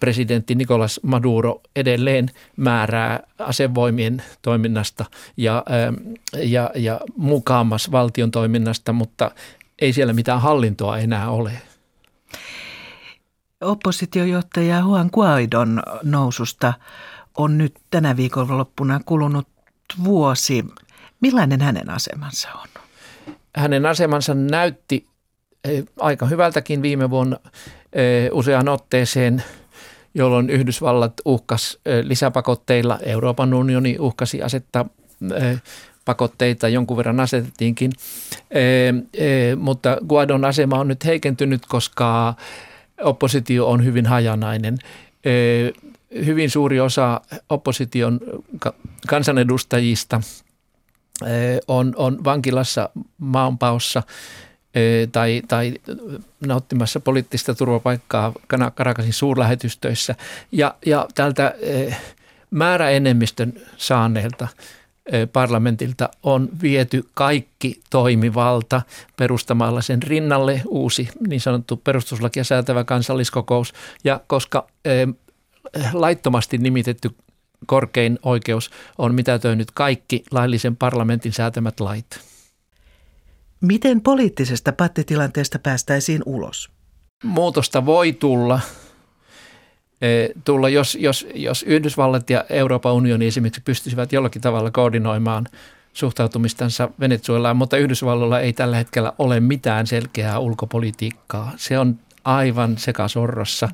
presidentti 0.00 0.54
Nicolas 0.54 1.00
Maduro 1.02 1.60
edelleen 1.76 2.30
määrää 2.56 3.20
asevoimien 3.38 4.22
toiminnasta 4.42 5.04
ja, 5.36 5.64
ja, 6.36 6.70
ja 6.74 7.00
mukaammas 7.16 7.90
valtion 7.90 8.30
toiminnasta, 8.30 8.92
mutta 8.92 9.30
ei 9.80 9.92
siellä 9.92 10.12
mitään 10.12 10.40
hallintoa 10.40 10.98
enää 10.98 11.30
ole. 11.30 11.52
Oppositiojohtaja 13.60 14.78
Juan 14.78 15.10
Guaidon 15.12 15.82
noususta 16.02 16.72
on 17.36 17.58
nyt 17.58 17.74
tänä 17.90 18.16
viikonloppuna 18.16 19.00
kulunut 19.06 19.48
vuosi. 20.04 20.64
Millainen 21.20 21.60
hänen 21.60 21.90
asemansa 21.90 22.48
on? 22.52 22.68
Hänen 23.56 23.86
asemansa 23.86 24.34
näytti 24.34 25.06
eh, 25.64 25.84
aika 26.00 26.26
hyvältäkin 26.26 26.82
viime 26.82 27.10
vuonna 27.10 27.36
eh, 27.92 28.30
useaan 28.32 28.68
otteeseen, 28.68 29.42
jolloin 30.14 30.50
Yhdysvallat 30.50 31.12
uhkas 31.24 31.78
eh, 31.86 32.04
lisäpakotteilla, 32.04 32.98
Euroopan 33.02 33.54
unioni 33.54 33.96
uhkasi 33.98 34.42
asettaa 34.42 34.84
pakotteita, 36.04 36.68
jonkun 36.68 36.96
verran 36.96 37.20
asetettiinkin, 37.20 37.92
mutta 39.56 39.96
Guadon 40.08 40.44
asema 40.44 40.78
on 40.78 40.88
nyt 40.88 41.04
heikentynyt, 41.04 41.66
koska 41.66 42.34
oppositio 43.02 43.68
on 43.70 43.84
hyvin 43.84 44.06
hajanainen 44.06 44.78
hyvin 46.26 46.50
suuri 46.50 46.80
osa 46.80 47.20
opposition 47.48 48.20
kansanedustajista 49.08 50.20
eh, 51.26 51.60
on, 51.68 51.92
on 51.96 52.24
vankilassa 52.24 52.90
maanpaossa 53.18 54.02
eh, 54.74 55.08
tai, 55.12 55.42
tai 55.48 55.74
nauttimassa 56.46 57.00
poliittista 57.00 57.54
turvapaikkaa 57.54 58.32
Karakasin 58.74 59.12
suurlähetystöissä. 59.12 60.14
Ja, 60.52 60.74
ja 60.86 61.08
tältä 61.14 61.54
eh, 61.60 62.00
määräenemmistön 62.50 63.52
saaneelta 63.76 64.48
parlamentilta 65.32 66.08
on 66.22 66.48
viety 66.62 67.04
kaikki 67.14 67.80
toimivalta 67.90 68.82
perustamalla 69.16 69.82
sen 69.82 70.02
rinnalle 70.02 70.62
uusi 70.68 71.08
niin 71.28 71.40
sanottu 71.40 71.76
perustuslakia 71.76 72.44
säätävä 72.44 72.84
kansalliskokous. 72.84 73.72
Ja 74.04 74.20
koska 74.26 74.66
laittomasti 75.92 76.58
nimitetty 76.58 77.10
korkein 77.66 78.18
oikeus 78.22 78.70
on 78.98 79.14
mitätöinyt 79.14 79.70
kaikki 79.70 80.24
laillisen 80.30 80.76
parlamentin 80.76 81.32
säätämät 81.32 81.80
lait. 81.80 82.20
Miten 83.60 84.00
poliittisesta 84.00 84.72
pattitilanteesta 84.72 85.58
päästäisiin 85.58 86.22
ulos? 86.26 86.70
Muutosta 87.24 87.86
voi 87.86 88.12
tulla, 88.12 88.60
e, 90.00 90.28
tulla 90.44 90.68
jos, 90.68 90.98
jos, 91.00 91.26
jos 91.34 91.62
Yhdysvallat 91.62 92.30
ja 92.30 92.44
Euroopan 92.50 92.92
unioni 92.92 93.26
esimerkiksi 93.26 93.60
pystyisivät 93.64 94.12
jollakin 94.12 94.42
tavalla 94.42 94.70
koordinoimaan 94.70 95.46
suhtautumistansa 95.92 96.88
Venezuelaan, 97.00 97.56
mutta 97.56 97.76
Yhdysvalloilla 97.76 98.40
ei 98.40 98.52
tällä 98.52 98.76
hetkellä 98.76 99.12
ole 99.18 99.40
mitään 99.40 99.86
selkeää 99.86 100.38
ulkopolitiikkaa. 100.38 101.52
Se 101.56 101.78
on 101.78 101.98
aivan 102.24 102.78
sekasorrossa. 102.78 103.68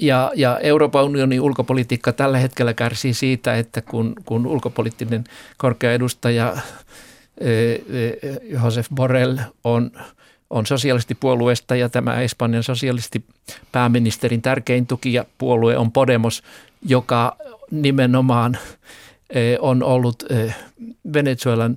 Ja, 0.00 0.32
ja 0.34 0.58
Euroopan 0.58 1.04
unionin 1.04 1.40
ulkopolitiikka 1.40 2.12
tällä 2.12 2.38
hetkellä 2.38 2.74
kärsii 2.74 3.14
siitä, 3.14 3.56
että 3.56 3.82
kun, 3.82 4.14
kun 4.24 4.46
ulkopoliittinen 4.46 5.24
korkea 5.56 5.92
edustaja 5.92 6.56
e, 7.40 7.50
e, 7.50 7.80
Josef 8.42 8.86
Borrell 8.94 9.38
on, 9.64 9.90
on 10.50 10.66
sosialistipuolueesta 10.66 11.76
ja 11.76 11.88
tämä 11.88 12.20
Espanjan 12.20 12.62
sosialistipääministerin 12.62 14.42
tärkein 14.42 14.86
tukija 14.86 15.24
puolue 15.38 15.76
on 15.76 15.92
Podemos, 15.92 16.42
joka 16.82 17.36
nimenomaan 17.70 18.58
e, 19.30 19.56
on 19.60 19.82
ollut 19.82 20.24
Venezuelan 21.12 21.76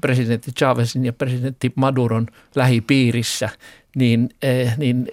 presidentti 0.00 0.52
Chavezin 0.52 1.04
ja 1.04 1.12
presidentti 1.12 1.72
Maduron 1.74 2.26
lähipiirissä, 2.54 3.48
niin, 3.96 4.28
niin 4.76 5.08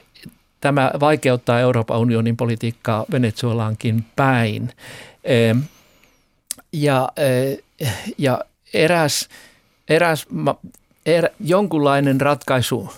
Tämä 0.62 0.92
vaikeuttaa 1.00 1.60
Euroopan 1.60 2.00
unionin 2.00 2.38
politiikkaa 2.38 3.06
Venezuelaankin 3.12 4.06
päin. 4.16 4.74
Ja, 6.74 7.10
ja 8.18 8.42
eräs, 8.74 9.30
eräs 9.89 10.28
er, 11.06 11.30
jonkunlainen 11.39 12.22
ratkaisu 12.22 12.94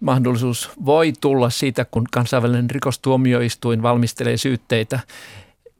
mahdollisuus 0.00 0.70
voi 0.84 1.12
tulla 1.20 1.50
siitä, 1.50 1.84
kun 1.84 2.04
kansainvälinen 2.12 2.70
rikostuomioistuin 2.70 3.82
valmistelee 3.82 4.36
syytteitä 4.36 5.00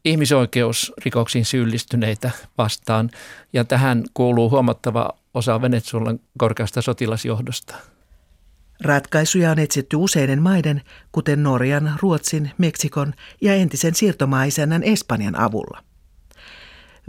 ihmisoikeusrikoksiin 0.05 1.45
syyllistyneitä 1.45 2.31
vastaan. 2.59 3.11
Ja 3.53 3.65
tähän 3.65 4.05
kuuluu 4.15 4.51
huomattava 4.51 5.11
osa 5.35 5.63
Venezuelan 5.63 6.21
korkeasta 6.39 6.83
sotilasjohdosta. 6.83 7.75
Ratkaisuja 8.81 9.51
on 9.51 9.59
etsitty 9.59 9.97
useiden 9.97 10.43
maiden, 10.43 10.83
kuten 11.13 11.43
Norjan, 11.43 11.93
Ruotsin, 12.03 12.51
Meksikon 12.59 13.13
ja 13.41 13.55
entisen 13.55 13.95
siirtomaisännän 13.95 14.83
Espanjan 14.83 15.41
avulla. 15.41 15.83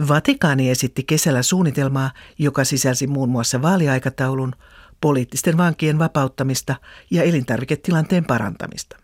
Vatikaani 0.07 0.69
esitti 0.69 1.03
kesällä 1.03 1.43
suunnitelmaa, 1.43 2.11
joka 2.39 2.63
sisälsi 2.63 3.07
muun 3.07 3.29
muassa 3.29 3.61
vaaliaikataulun, 3.61 4.53
poliittisten 5.01 5.57
vankien 5.57 5.99
vapauttamista 5.99 6.75
ja 7.11 7.23
elintarviketilanteen 7.23 8.25
parantamista. 8.25 8.97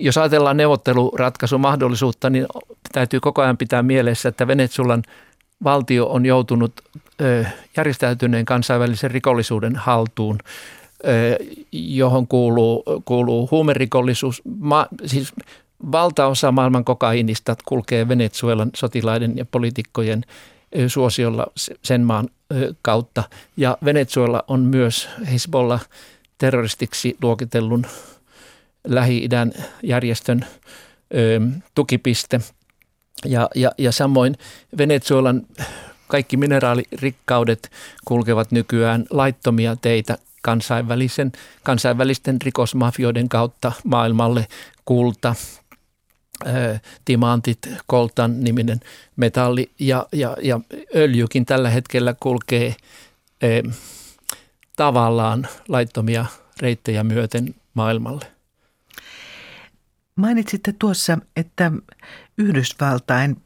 Jos 0.00 0.18
ajatellaan 0.18 0.56
neuvotteluratkaisumahdollisuutta, 0.56 2.30
niin 2.30 2.46
täytyy 2.92 3.20
koko 3.20 3.42
ajan 3.42 3.56
pitää 3.56 3.82
mielessä, 3.82 4.28
että 4.28 4.46
Venezuelan 4.46 5.02
valtio 5.64 6.06
on 6.06 6.26
joutunut 6.26 6.72
järjestäytyneen 7.76 8.44
kansainvälisen 8.44 9.10
rikollisuuden 9.10 9.76
haltuun, 9.76 10.38
johon 11.72 12.26
kuuluu, 12.26 12.82
kuuluu 13.04 13.48
huumerikollisuus. 13.50 14.42
Ma, 14.58 14.86
siis 15.04 15.32
valtaosa 15.92 16.52
maailman 16.52 16.84
kokainista 16.84 17.56
kulkee 17.64 18.08
Venezuelan 18.08 18.70
sotilaiden 18.76 19.36
ja 19.36 19.44
poliitikkojen 19.44 20.24
suosiolla 20.88 21.46
sen 21.82 22.00
maan 22.00 22.28
kautta. 22.82 23.24
Ja 23.56 23.78
Venezuela 23.84 24.44
on 24.48 24.60
myös 24.60 25.08
Hezbollah 25.32 25.86
terroristiksi 26.38 27.16
luokitellun 27.22 27.86
Lähi-idän 28.86 29.52
järjestön 29.82 30.46
ö, 31.14 31.40
tukipiste. 31.74 32.40
Ja, 33.24 33.48
ja, 33.54 33.72
ja 33.78 33.92
samoin 33.92 34.36
Venezuelan 34.78 35.42
kaikki 36.08 36.36
mineraalirikkaudet 36.36 37.70
kulkevat 38.04 38.50
nykyään 38.52 39.04
laittomia 39.10 39.76
teitä 39.76 40.18
kansainvälisen, 40.42 41.32
kansainvälisten 41.62 42.42
rikosmafioiden 42.42 43.28
kautta 43.28 43.72
maailmalle 43.84 44.46
kulta, 44.84 45.34
timantit, 47.04 47.68
koltan 47.86 48.40
niminen 48.40 48.80
metalli 49.16 49.70
ja, 49.78 50.06
ja, 50.12 50.36
ja 50.42 50.60
öljykin 50.96 51.46
tällä 51.46 51.70
hetkellä 51.70 52.14
kulkee 52.20 52.76
e, 53.42 53.62
tavallaan 54.76 55.48
laittomia 55.68 56.26
reittejä 56.60 57.04
myöten 57.04 57.54
maailmalle. 57.74 58.24
Mainitsitte 60.16 60.74
tuossa, 60.78 61.18
että 61.36 61.72
Yhdysvaltain 62.38 63.36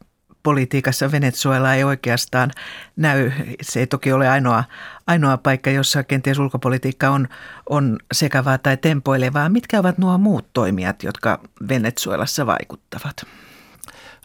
politiikassa 0.46 1.12
Venezuela 1.12 1.74
ei 1.74 1.84
oikeastaan 1.84 2.50
näy. 2.96 3.32
Se 3.62 3.80
ei 3.80 3.86
toki 3.86 4.12
ole 4.12 4.28
ainoa, 4.28 4.64
ainoa 5.06 5.36
paikka, 5.36 5.70
jossa 5.70 6.02
kenties 6.02 6.38
ulkopolitiikka 6.38 7.10
on, 7.10 7.28
on 7.70 7.98
sekavaa 8.12 8.58
tai 8.58 8.76
tempoilevaa. 8.76 9.48
Mitkä 9.48 9.80
ovat 9.80 9.98
nuo 9.98 10.18
muut 10.18 10.46
toimijat, 10.52 11.02
jotka 11.02 11.40
Venezuelassa 11.68 12.46
vaikuttavat? 12.46 13.26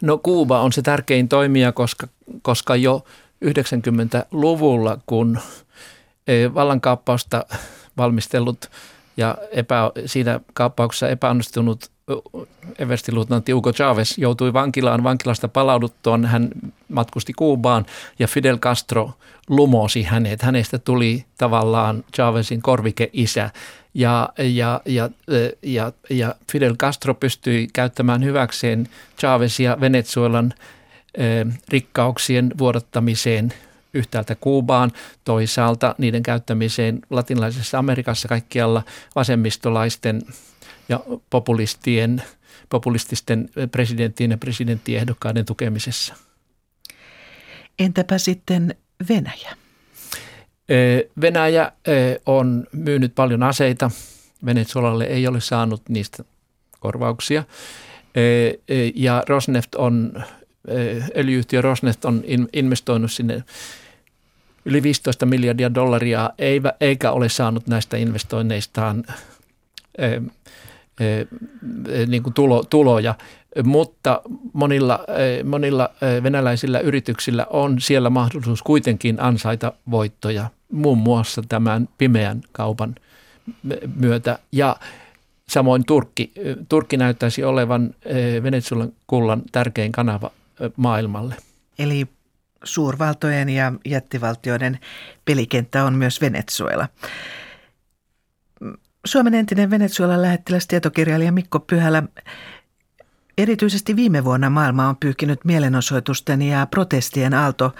No 0.01 0.17
Kuuba 0.17 0.61
on 0.61 0.73
se 0.73 0.81
tärkein 0.81 1.29
toimija, 1.29 1.71
koska, 1.71 2.07
koska 2.41 2.75
jo 2.75 3.05
90-luvulla, 3.45 4.97
kun 5.05 5.39
e, 6.27 6.53
vallankaappausta 6.53 7.45
valmistellut 7.97 8.71
ja 9.17 9.37
epä, 9.51 9.91
siinä 10.05 10.39
kaappauksessa 10.53 11.09
epäonnistunut 11.09 11.91
everstiluutnantti 12.79 13.51
Hugo 13.51 13.73
Chavez 13.73 14.17
joutui 14.17 14.53
vankilaan. 14.53 15.03
Vankilasta 15.03 15.47
palauduttuaan 15.47 16.25
hän 16.25 16.49
matkusti 16.89 17.33
Kuubaan 17.33 17.85
ja 18.19 18.27
Fidel 18.27 18.57
Castro 18.57 19.11
lumosi 19.49 20.03
hänet. 20.03 20.41
Hänestä 20.41 20.79
tuli 20.79 21.25
tavallaan 21.37 22.03
Chavezin 22.15 22.61
korvike-isä 22.61 23.49
ja, 23.93 24.29
ja, 24.37 24.81
ja, 24.85 25.09
ja, 25.63 25.91
ja 26.09 26.35
Fidel 26.51 26.75
Castro 26.75 27.13
pystyi 27.13 27.67
käyttämään 27.73 28.23
hyväkseen 28.23 28.87
Chavezia 29.19 29.77
Venezuelan 29.81 30.53
rikkauksien 31.67 32.51
vuodattamiseen 32.57 33.53
yhtäältä 33.93 34.35
Kuubaan, 34.35 34.91
toisaalta 35.23 35.95
niiden 35.97 36.23
käyttämiseen 36.23 36.99
latinalaisessa 37.09 37.79
Amerikassa 37.79 38.27
kaikkialla 38.27 38.83
vasemmistolaisten– 39.15 40.21
ja 40.91 40.99
populistien, 41.29 42.23
populististen 42.69 43.49
presidenttien 43.71 44.31
ja 44.31 44.37
presidenttiehdokkaiden 44.37 45.45
tukemisessa. 45.45 46.15
Entäpä 47.79 48.17
sitten 48.17 48.75
Venäjä? 49.09 49.57
Venäjä 51.21 51.71
on 52.25 52.67
myynyt 52.71 53.15
paljon 53.15 53.43
aseita. 53.43 53.91
Venezuelalle 54.45 55.03
ei 55.03 55.27
ole 55.27 55.41
saanut 55.41 55.89
niistä 55.89 56.23
korvauksia. 56.79 57.43
Ja 58.95 59.23
Rosneft 59.27 59.75
on, 59.75 60.23
öljyyhtiö 61.17 61.61
Rosneft 61.61 62.05
on 62.05 62.23
investoinut 62.53 63.11
sinne 63.11 63.43
yli 64.65 64.83
15 64.83 65.25
miljardia 65.25 65.73
dollaria, 65.73 66.29
eikä 66.79 67.11
ole 67.11 67.29
saanut 67.29 67.67
näistä 67.67 67.97
investoinneistaan 67.97 69.03
niin 72.07 72.23
kuin 72.23 72.33
tulo, 72.33 72.63
tuloja, 72.63 73.15
mutta 73.63 74.21
monilla, 74.53 74.99
monilla 75.43 75.89
venäläisillä 76.23 76.79
yrityksillä 76.79 77.45
on 77.49 77.81
siellä 77.81 78.09
mahdollisuus 78.09 78.63
kuitenkin 78.63 79.21
ansaita 79.21 79.73
voittoja, 79.91 80.49
muun 80.71 80.97
muassa 80.97 81.41
tämän 81.49 81.89
pimeän 81.97 82.41
kaupan 82.51 82.95
myötä. 83.95 84.39
Ja 84.51 84.75
samoin 85.49 85.85
Turkki. 85.85 86.31
Turkki 86.69 86.97
näyttäisi 86.97 87.43
olevan 87.43 87.93
Venezuelan 88.43 88.93
kullan 89.07 89.41
tärkein 89.51 89.91
kanava 89.91 90.31
maailmalle. 90.75 91.35
Eli 91.79 92.07
suurvaltojen 92.63 93.49
ja 93.49 93.73
jättivaltioiden 93.85 94.79
pelikenttä 95.25 95.85
on 95.85 95.93
myös 95.93 96.21
Venezuela. 96.21 96.87
Suomen 99.05 99.33
entinen 99.33 99.69
Venezuelan 99.69 100.21
lähettiläs 100.21 100.67
tietokirjailija 100.67 101.31
Mikko 101.31 101.59
Pyhälä. 101.59 102.03
Erityisesti 103.37 103.95
viime 103.95 104.23
vuonna 104.23 104.49
maailma 104.49 104.89
on 104.89 104.97
pyyhkinyt 104.97 105.45
mielenosoitusten 105.45 106.41
ja 106.41 106.67
protestien 106.71 107.33
aalto. 107.33 107.75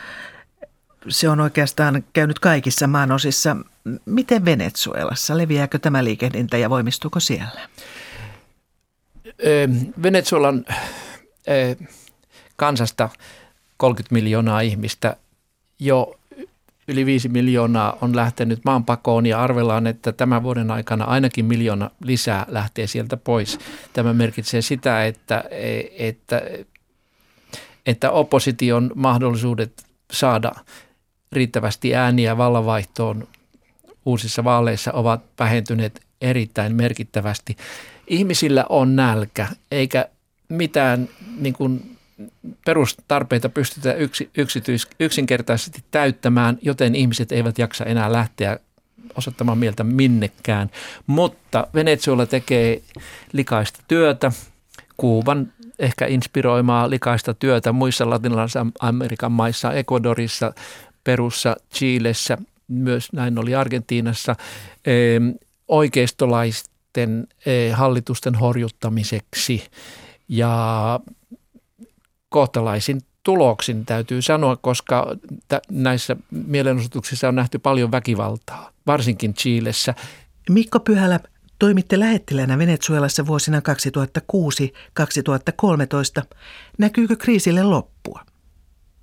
Se 1.07 1.29
on 1.29 1.39
oikeastaan 1.39 2.03
käynyt 2.13 2.39
kaikissa 2.39 2.88
maanosissa. 2.88 3.57
Miten 4.05 4.45
Venezuelassa? 4.45 5.38
Leviääkö 5.38 5.79
tämä 5.79 6.03
liikehdintä 6.03 6.57
ja 6.57 6.69
voimistuuko 6.69 7.19
siellä? 7.19 7.69
Venezuelan 10.03 10.65
kansasta 12.55 13.10
30 13.77 14.13
miljoonaa 14.13 14.62
ihmistä 14.62 15.15
jo 15.79 16.19
yli 16.91 17.06
5 17.06 17.30
miljoonaa 17.30 17.97
on 18.01 18.15
lähtenyt 18.15 18.60
maanpakoon 18.65 19.25
ja 19.25 19.43
arvellaan, 19.43 19.88
että 19.88 20.12
tämän 20.12 20.43
vuoden 20.43 20.71
aikana 20.71 21.06
ainakin 21.06 21.45
miljoona 21.45 21.89
lisää 22.04 22.45
lähtee 22.47 22.88
sieltä 22.88 23.17
pois. 23.17 23.60
Tämä 23.93 24.13
merkitsee 24.13 24.62
sitä, 24.62 25.06
että, 25.06 25.43
että, 25.97 26.41
että 27.86 28.12
opposition 28.12 28.91
mahdollisuudet 28.95 29.86
saada 30.12 30.51
riittävästi 31.32 31.95
ääniä 31.95 32.38
vallanvaihtoon 32.38 33.27
uusissa 34.06 34.43
vaaleissa 34.43 34.91
ovat 34.91 35.21
vähentyneet 35.39 36.01
erittäin 36.21 36.75
merkittävästi. 36.75 37.58
Ihmisillä 38.08 38.65
on 38.69 38.95
nälkä, 38.95 39.47
eikä 39.71 40.06
mitään 40.49 41.10
niin 41.38 41.54
kuin 41.54 41.90
perustarpeita 42.65 43.49
pystytään 43.49 43.97
yksi, 43.97 44.29
yksityis, 44.38 44.88
yksinkertaisesti 44.99 45.84
täyttämään, 45.91 46.57
joten 46.62 46.95
ihmiset 46.95 47.31
eivät 47.31 47.57
jaksa 47.57 47.86
enää 47.86 48.12
lähteä 48.12 48.60
osoittamaan 49.15 49.57
mieltä 49.57 49.84
minnekään. 49.84 50.69
Mutta 51.07 51.67
Venezuela 51.73 52.25
tekee 52.25 52.81
likaista 53.34 53.84
työtä, 53.88 54.31
Kuuban 54.97 55.53
ehkä 55.79 56.05
inspiroimaa 56.05 56.89
likaista 56.89 57.34
työtä 57.34 57.71
muissa 57.71 58.10
latinalaisen 58.10 58.71
Amerikan 58.79 59.31
maissa, 59.31 59.73
Ecuadorissa, 59.73 60.53
Perussa, 61.03 61.55
Chilessä, 61.73 62.38
myös 62.67 63.13
näin 63.13 63.39
oli 63.39 63.55
Argentiinassa, 63.55 64.36
oikeistolaisten 65.67 67.27
hallitusten 67.73 68.36
horjuttamiseksi. 68.36 69.63
Ja 70.29 70.99
kohtalaisin 72.31 73.01
tuloksin 73.23 73.85
täytyy 73.85 74.21
sanoa, 74.21 74.55
koska 74.55 75.15
t- 75.47 75.71
näissä 75.71 76.15
mielenosoituksissa 76.31 77.27
on 77.27 77.35
nähty 77.35 77.59
paljon 77.59 77.91
väkivaltaa, 77.91 78.71
varsinkin 78.87 79.33
Chiilessä. 79.33 79.95
Mikko 80.49 80.79
Pyhälä, 80.79 81.19
toimitte 81.59 81.99
lähettilänä 81.99 82.57
Venezuelassa 82.57 83.27
vuosina 83.27 83.61
2006-2013. 86.21 86.23
Näkyykö 86.77 87.15
kriisille 87.15 87.63
loppua? 87.63 88.19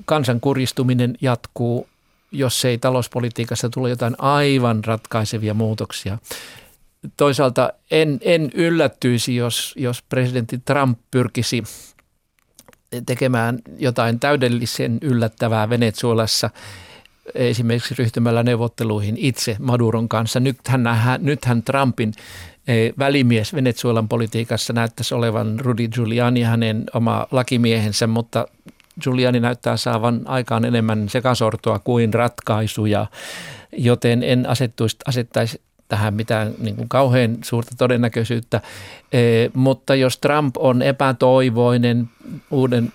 Kansan 0.04 0.40
kuristuminen 0.40 1.14
jatkuu, 1.20 1.88
jos 2.32 2.64
ei 2.64 2.78
talouspolitiikassa 2.78 3.68
tule 3.68 3.90
jotain 3.90 4.14
aivan 4.18 4.84
ratkaisevia 4.84 5.54
muutoksia. 5.54 6.18
Toisaalta 7.16 7.72
en, 7.90 8.18
en 8.22 8.50
yllättyisi, 8.54 9.36
jos, 9.36 9.74
jos 9.76 10.02
presidentti 10.02 10.58
Trump 10.58 10.98
pyrkisi 11.10 11.64
tekemään 13.06 13.58
jotain 13.78 14.20
täydellisen 14.20 14.98
yllättävää 15.02 15.70
Venezuelassa 15.70 16.50
esimerkiksi 17.34 17.94
ryhtymällä 17.98 18.42
neuvotteluihin 18.42 19.16
itse 19.16 19.56
Maduron 19.58 20.08
kanssa. 20.08 20.40
Nythän, 20.40 20.84
nythän 21.18 21.62
Trumpin 21.62 22.12
välimies 22.98 23.54
Venezuelan 23.54 24.08
politiikassa 24.08 24.72
näyttäisi 24.72 25.14
olevan 25.14 25.60
Rudy 25.60 25.88
Giuliani 25.88 26.42
hänen 26.42 26.84
oma 26.94 27.26
lakimiehensä, 27.30 28.06
mutta 28.06 28.48
Giuliani 29.02 29.40
näyttää 29.40 29.76
saavan 29.76 30.20
aikaan 30.24 30.64
enemmän 30.64 31.08
sekasortoa 31.08 31.78
kuin 31.78 32.14
ratkaisuja, 32.14 33.06
joten 33.72 34.22
en 34.22 34.48
asettuisi, 34.48 34.96
asettaisi 35.06 35.60
tähän 35.88 36.14
mitään 36.14 36.54
niin 36.58 36.76
kuin 36.76 36.88
kauhean 36.88 37.36
suurta 37.44 37.74
todennäköisyyttä. 37.78 38.60
E, 39.12 39.18
mutta 39.54 39.94
jos 39.94 40.18
Trump 40.18 40.56
on 40.56 40.82
epätoivoinen 40.82 42.10
uuden 42.50 42.92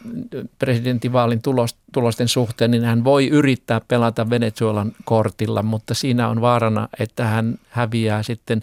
presidentinvaalin 0.59 1.41
tulos, 1.41 1.75
tulosten 1.93 2.27
suhteen, 2.27 2.71
niin 2.71 2.83
hän 2.83 3.03
voi 3.03 3.27
yrittää 3.27 3.81
pelata 3.87 4.29
Venezuelan 4.29 4.91
kortilla, 5.05 5.63
mutta 5.63 5.93
siinä 5.93 6.29
on 6.29 6.41
vaarana, 6.41 6.87
että 6.99 7.25
hän 7.25 7.59
häviää 7.69 8.23
sitten 8.23 8.61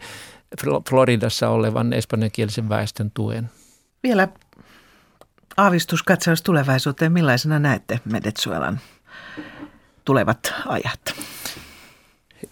Floridassa 0.89 1.49
olevan 1.49 1.93
espanjankielisen 1.93 2.69
väestön 2.69 3.11
tuen. 3.11 3.51
Vielä 4.03 4.29
aavistuskatsaus 5.57 6.43
tulevaisuuteen. 6.43 7.13
Millaisena 7.13 7.59
näette 7.59 8.01
Venezuelan 8.13 8.81
tulevat 10.05 10.55
ajat? 10.67 11.01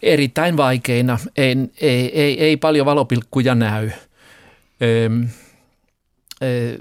Erittäin 0.03 0.57
vaikeina. 0.57 1.18
Ei, 1.37 1.57
ei, 1.81 2.20
ei, 2.20 2.40
ei 2.40 2.57
paljon 2.57 2.87
valopilkkuja 2.87 3.55
näy. 3.55 3.90
Ö, 4.83 5.11
ö, 6.42 6.79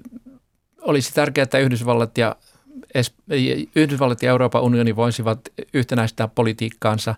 olisi 0.82 1.14
tärkeää, 1.14 1.44
että 1.44 1.58
Yhdysvallat 1.58 2.18
ja, 2.18 2.36
Yhdysvallat 3.76 4.24
ja 4.24 4.30
Euroopan 4.30 4.62
unioni 4.62 4.96
voisivat 4.96 5.40
yhtenäistää 5.74 6.28
politiikkaansa. 6.28 7.16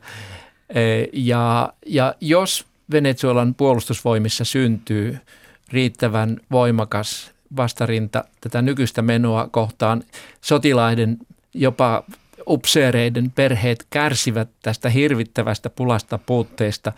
Ja, 1.13 1.73
ja 1.85 2.15
jos 2.21 2.65
Venezuelan 2.91 3.55
puolustusvoimissa 3.55 4.45
syntyy 4.45 5.17
riittävän 5.71 6.37
voimakas 6.51 7.31
vastarinta 7.55 8.23
tätä 8.41 8.61
nykyistä 8.61 9.01
menoa 9.01 9.47
kohtaan, 9.51 10.03
sotilaiden 10.41 11.17
jopa 11.53 12.03
upseereiden 12.49 13.31
perheet 13.31 13.87
kärsivät 13.89 14.49
tästä 14.61 14.89
hirvittävästä 14.89 15.69
pulasta 15.69 16.17
puutteesta, 16.17 16.93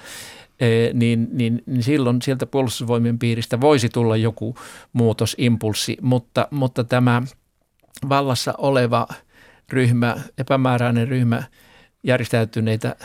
e, 0.60 0.68
niin, 0.94 1.28
niin, 1.32 1.64
niin 1.66 1.84
silloin 1.84 2.22
sieltä 2.22 2.46
puolustusvoimien 2.46 3.20
piiristä 3.20 3.62
voisi 3.62 3.90
tulla 3.90 4.18
joku 4.18 4.56
muutosimpulssi, 4.94 5.98
mutta, 6.02 6.48
mutta 6.52 6.84
tämä 6.84 7.22
vallassa 8.10 8.54
oleva 8.58 9.08
ryhmä, 9.70 10.16
epämääräinen 10.38 11.08
ryhmä 11.08 11.44
järjestäytyneitä 12.04 12.96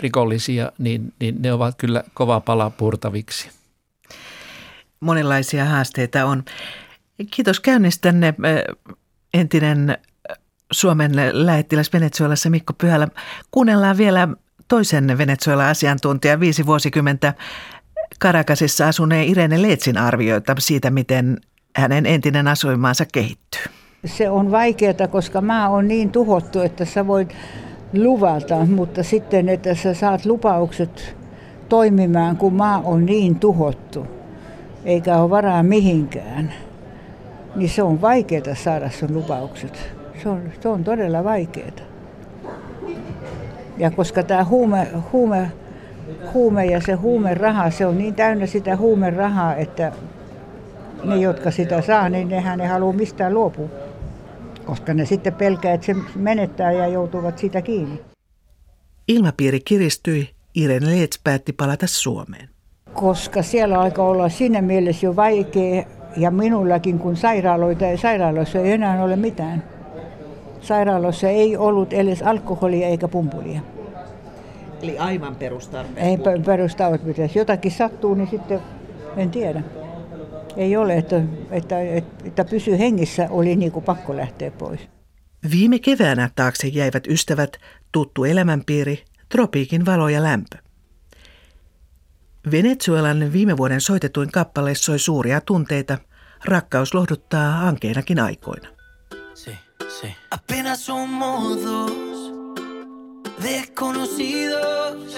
rikollisia, 0.00 0.72
niin, 0.78 1.12
niin 1.20 1.42
ne 1.42 1.52
ovat 1.52 1.74
kyllä 1.78 2.04
kova 2.14 2.40
pala 2.40 2.70
purtaviksi. 2.70 3.50
Monenlaisia 5.00 5.64
haasteita 5.64 6.24
on. 6.24 6.44
Kiitos 7.30 7.60
käynnistänne 7.60 8.34
entinen 9.34 9.98
Suomen 10.72 11.12
lähettiläs 11.32 11.92
Venezuelassa 11.92 12.50
Mikko 12.50 12.72
Pyhälä. 12.72 13.08
Kuunnellaan 13.50 13.96
vielä 13.96 14.28
toisen 14.68 15.18
Venezuela-asiantuntijan 15.18 16.40
viisi 16.40 16.66
vuosikymmentä 16.66 17.34
Karakasissa 18.18 18.88
asuneen 18.88 19.28
Irene 19.28 19.62
Leetsin 19.62 19.98
arvioita 19.98 20.54
siitä, 20.58 20.90
miten 20.90 21.38
hänen 21.76 22.06
entinen 22.06 22.48
asuinmaansa 22.48 23.04
kehittyy. 23.12 23.62
Se 24.06 24.30
on 24.30 24.50
vaikeaa, 24.50 25.08
koska 25.10 25.40
maa 25.40 25.68
on 25.68 25.88
niin 25.88 26.12
tuhottu, 26.12 26.60
että 26.60 26.84
sä 26.84 27.06
voit 27.06 27.34
luvata, 27.94 28.56
mutta 28.56 29.02
sitten, 29.02 29.48
että 29.48 29.74
sä 29.74 29.94
saat 29.94 30.26
lupaukset 30.26 31.16
toimimaan, 31.68 32.36
kun 32.36 32.54
maa 32.54 32.80
on 32.84 33.06
niin 33.06 33.38
tuhottu, 33.38 34.06
eikä 34.84 35.16
ole 35.16 35.30
varaa 35.30 35.62
mihinkään, 35.62 36.54
niin 37.56 37.70
se 37.70 37.82
on 37.82 38.00
vaikeaa 38.00 38.54
saada 38.54 38.90
sun 38.90 39.14
lupaukset 39.14 39.99
se 40.22 40.28
on, 40.28 40.42
se 40.60 40.68
on 40.68 40.84
todella 40.84 41.24
vaikeaa. 41.24 41.70
Ja 43.78 43.90
koska 43.90 44.22
tämä 44.22 44.44
huume, 44.44 44.88
huume, 45.12 45.52
huume 46.34 46.66
ja 46.66 46.80
se 46.80 46.92
huumeraha, 46.92 47.70
se 47.70 47.86
on 47.86 47.98
niin 47.98 48.14
täynnä 48.14 48.46
sitä 48.46 48.76
huumerahaa, 48.76 49.56
että 49.56 49.92
ne, 51.04 51.16
jotka 51.16 51.50
sitä 51.50 51.82
saa, 51.82 52.08
niin 52.08 52.28
nehän 52.28 52.60
ei 52.60 52.68
halua 52.68 52.92
mistään 52.92 53.34
luopua. 53.34 53.68
Koska 54.64 54.94
ne 54.94 55.06
sitten 55.06 55.34
pelkää, 55.34 55.74
että 55.74 55.86
se 55.86 55.96
menettää 56.14 56.72
ja 56.72 56.86
joutuvat 56.86 57.38
sitä 57.38 57.62
kiinni. 57.62 58.00
Ilmapiiri 59.08 59.60
kiristyi, 59.60 60.30
Irene 60.54 60.86
Leets 60.86 61.20
päätti 61.24 61.52
palata 61.52 61.86
Suomeen. 61.86 62.48
Koska 62.92 63.42
siellä 63.42 63.80
alkaa 63.80 64.06
olla 64.06 64.28
siinä 64.28 64.62
mielessä 64.62 65.06
jo 65.06 65.16
vaikea, 65.16 65.84
ja 66.16 66.30
minullakin, 66.30 66.98
kun 66.98 67.16
sairaaloita 67.16 67.84
ja 67.84 67.98
sairaaloissa 67.98 68.58
ei 68.58 68.72
enää 68.72 69.04
ole 69.04 69.16
mitään 69.16 69.62
sairaaloissa 70.60 71.28
ei 71.28 71.56
ollut 71.56 71.92
edes 71.92 72.22
alkoholia 72.22 72.86
eikä 72.86 73.08
pumpulia. 73.08 73.60
Eli 74.82 74.98
aivan 74.98 75.36
perustarpeet? 75.36 76.06
Ei 76.06 76.18
perustarpeet. 76.46 77.18
Jos 77.18 77.36
jotakin 77.36 77.72
sattuu, 77.72 78.14
niin 78.14 78.28
sitten 78.30 78.60
en 79.16 79.30
tiedä. 79.30 79.62
Ei 80.56 80.76
ole, 80.76 80.96
että, 80.96 81.22
että, 81.50 81.80
että, 81.80 82.24
että 82.24 82.44
pysy 82.44 82.78
hengissä 82.78 83.28
oli 83.30 83.56
niin 83.56 83.72
kuin 83.72 83.84
pakko 83.84 84.16
lähteä 84.16 84.50
pois. 84.50 84.80
Viime 85.50 85.78
keväänä 85.78 86.30
taakse 86.36 86.68
jäivät 86.68 87.06
ystävät, 87.06 87.56
tuttu 87.92 88.24
elämänpiiri, 88.24 89.04
tropiikin 89.28 89.86
valo 89.86 90.08
ja 90.08 90.22
lämpö. 90.22 90.56
Venezuelan 92.50 93.32
viime 93.32 93.56
vuoden 93.56 93.80
soitetuin 93.80 94.32
kappale 94.32 94.74
soi 94.74 94.98
suuria 94.98 95.40
tunteita. 95.40 95.98
Rakkaus 96.44 96.94
lohduttaa 96.94 97.68
ankeinakin 97.68 98.20
aikoina. 98.20 98.68
Sí. 99.90 100.14
Apenas 100.30 100.80
somos 100.80 101.64
dos 101.64 101.92
desconocidos 103.42 105.16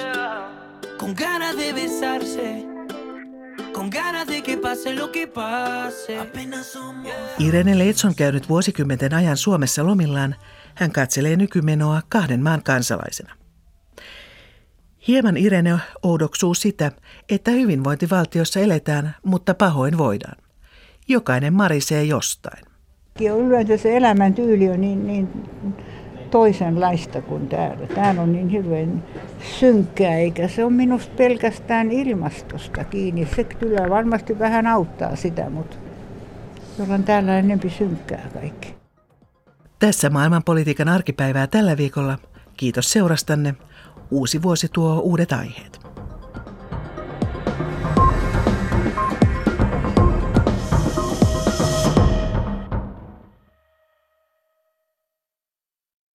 con 0.98 1.14
ganas 1.14 1.56
de 1.56 1.72
besarse. 1.72 2.64
Con 3.72 3.90
ganas 3.90 4.26
de 4.26 4.42
que 4.42 4.56
pase 4.56 4.94
lo 4.94 5.10
que 5.12 5.26
pase. 5.26 6.18
Irene 7.38 7.78
Leitz 7.78 8.04
on 8.04 8.14
käynyt 8.14 8.48
vuosikymmenten 8.48 9.14
ajan 9.14 9.36
Suomessa 9.36 9.86
lomillaan. 9.86 10.36
Hän 10.74 10.92
katselee 10.92 11.36
nykymenoa 11.36 12.02
kahden 12.08 12.42
maan 12.42 12.62
kansalaisena. 12.62 13.34
Hieman 15.08 15.36
Irene 15.36 15.78
oudoksuu 16.02 16.54
sitä, 16.54 16.92
että 17.28 17.50
hyvinvointivaltiossa 17.50 18.60
eletään, 18.60 19.16
mutta 19.24 19.54
pahoin 19.54 19.98
voidaan. 19.98 20.36
Jokainen 21.08 21.52
marisee 21.52 22.04
jostain. 22.04 22.71
Yleensä 23.20 23.76
se 23.76 23.96
elämäntyyli 23.96 24.70
on 24.70 24.80
niin, 24.80 25.06
niin 25.06 25.28
toisenlaista 26.30 27.22
kuin 27.22 27.48
täällä. 27.48 27.86
Täällä 27.86 28.22
on 28.22 28.32
niin 28.32 28.52
hyvin 28.52 29.02
synkkää, 29.58 30.14
eikä 30.14 30.48
se 30.48 30.64
on 30.64 30.72
minusta 30.72 31.12
pelkästään 31.16 31.90
ilmastosta 31.90 32.84
kiinni. 32.84 33.28
Se 33.36 33.44
kyllä 33.44 33.90
varmasti 33.90 34.38
vähän 34.38 34.66
auttaa 34.66 35.16
sitä, 35.16 35.50
mutta 35.50 35.76
on 36.88 37.04
täällä 37.04 37.38
enempi 37.38 37.70
synkkää 37.70 38.28
kaikki. 38.34 38.74
Tässä 39.78 40.10
maailmanpolitiikan 40.10 40.88
arkipäivää 40.88 41.46
tällä 41.46 41.76
viikolla. 41.76 42.18
Kiitos 42.56 42.92
seurastanne. 42.92 43.54
Uusi 44.10 44.42
vuosi 44.42 44.68
tuo 44.72 45.00
uudet 45.00 45.32
aiheet. 45.32 45.81